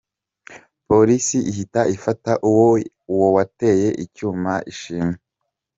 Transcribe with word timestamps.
Polisi 0.87 1.37
ihita 1.51 1.81
ifata 1.95 2.31
uwo 3.13 3.27
wateye 3.35 3.89
icyuma 4.05 4.53
Ishimwe. 4.71 5.17